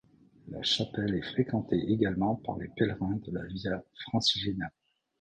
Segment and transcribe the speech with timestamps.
[0.47, 4.65] La chapelle est fréquentée également par les pèlerins de la Via francigena.